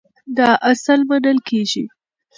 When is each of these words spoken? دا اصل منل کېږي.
دا 0.37 0.49
اصل 0.71 0.99
منل 1.09 1.37
کېږي. 1.49 1.83